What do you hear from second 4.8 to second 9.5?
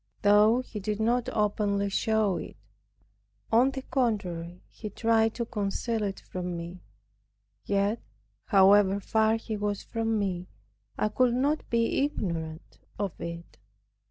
tried to conceal it from me; yet how far distant soever